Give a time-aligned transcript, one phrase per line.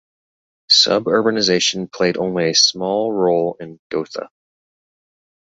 [0.67, 4.31] Suburbanization played only a small role in Gotha.